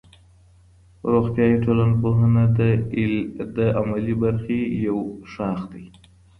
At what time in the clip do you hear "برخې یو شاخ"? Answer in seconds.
4.23-5.59